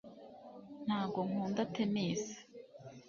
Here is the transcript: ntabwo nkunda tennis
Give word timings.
ntabwo 0.85 1.19
nkunda 1.27 1.61
tennis 1.75 2.23